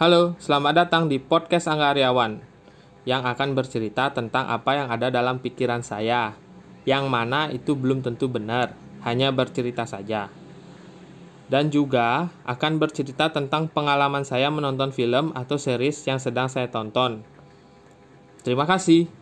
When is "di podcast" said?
1.04-1.68